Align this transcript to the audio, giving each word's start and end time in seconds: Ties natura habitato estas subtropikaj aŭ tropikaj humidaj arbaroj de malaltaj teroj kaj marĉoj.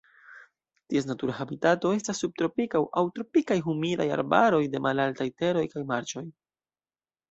Ties 0.93 1.07
natura 1.09 1.35
habitato 1.41 1.91
estas 1.99 2.23
subtropikaj 2.25 2.83
aŭ 3.01 3.05
tropikaj 3.21 3.61
humidaj 3.69 4.11
arbaroj 4.19 4.67
de 4.75 4.85
malaltaj 4.91 5.33
teroj 5.43 5.71
kaj 5.79 5.89
marĉoj. 5.97 6.31